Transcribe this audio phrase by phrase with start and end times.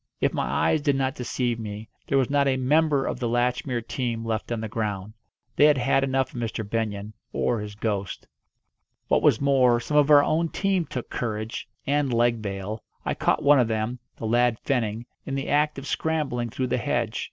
[0.19, 3.87] If my eyes did not deceive me, there was not a member of the Latchmere
[3.87, 5.13] team left on the ground.
[5.55, 6.67] They had had enough of Mr.
[6.67, 8.25] Benyon or his ghost.
[9.09, 12.83] What was more, some of our own team took courage, and leg bail.
[13.05, 16.79] I caught one of them the lad Fenning in the act of scrambling through the
[16.79, 17.19] hedge.